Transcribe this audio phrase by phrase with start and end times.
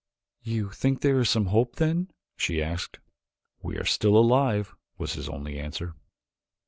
[0.41, 2.97] "You think there is some hope, then?" she asked.
[3.61, 5.93] "We are still alive," was his only answer.